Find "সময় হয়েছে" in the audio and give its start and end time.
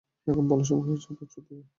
0.69-1.09